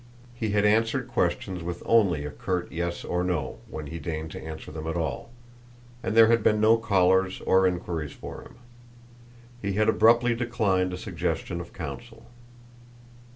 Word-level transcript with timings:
He 0.33 0.49
had 0.49 0.65
answered 0.65 1.07
questions 1.07 1.61
with 1.61 1.83
only 1.85 2.25
a 2.25 2.31
curt 2.31 2.71
yes 2.71 3.05
or 3.05 3.23
no 3.23 3.59
when 3.69 3.85
he 3.85 3.99
deigned 3.99 4.31
to 4.31 4.41
answer 4.43 4.71
them 4.71 4.87
at 4.87 4.97
all; 4.97 5.29
and 6.01 6.17
there 6.17 6.25
had 6.25 6.41
been 6.41 6.59
no 6.59 6.75
callers 6.77 7.39
or 7.41 7.67
inquiries 7.67 8.11
for 8.11 8.41
him. 8.41 8.55
He 9.61 9.73
had 9.73 9.87
abruptly 9.87 10.33
declined 10.33 10.91
a 10.91 10.97
suggestion 10.97 11.61
of 11.61 11.71
counsel. 11.71 12.25